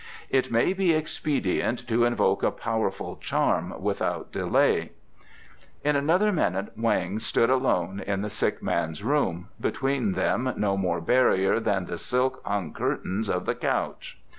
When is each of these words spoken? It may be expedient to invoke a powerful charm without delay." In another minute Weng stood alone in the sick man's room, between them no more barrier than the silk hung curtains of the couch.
It 0.31 0.49
may 0.51 0.73
be 0.73 0.93
expedient 0.93 1.87
to 1.87 2.05
invoke 2.05 2.41
a 2.41 2.49
powerful 2.49 3.17
charm 3.17 3.75
without 3.79 4.31
delay." 4.31 4.93
In 5.83 5.95
another 5.95 6.31
minute 6.31 6.75
Weng 6.75 7.21
stood 7.21 7.51
alone 7.51 7.99
in 8.07 8.23
the 8.23 8.29
sick 8.31 8.63
man's 8.63 9.03
room, 9.03 9.49
between 9.61 10.13
them 10.13 10.55
no 10.57 10.75
more 10.75 11.01
barrier 11.01 11.59
than 11.59 11.85
the 11.85 11.99
silk 11.99 12.41
hung 12.43 12.73
curtains 12.73 13.29
of 13.29 13.45
the 13.45 13.53
couch. 13.53 14.17